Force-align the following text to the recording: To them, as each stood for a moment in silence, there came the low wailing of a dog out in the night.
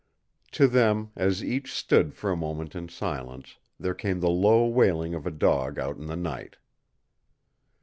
To 0.53 0.67
them, 0.67 1.11
as 1.15 1.43
each 1.45 1.71
stood 1.71 2.15
for 2.15 2.31
a 2.31 2.35
moment 2.35 2.73
in 2.75 2.89
silence, 2.89 3.57
there 3.79 3.93
came 3.93 4.19
the 4.19 4.31
low 4.31 4.65
wailing 4.65 5.13
of 5.13 5.27
a 5.27 5.31
dog 5.31 5.77
out 5.77 5.97
in 5.97 6.07
the 6.07 6.15
night. 6.15 6.57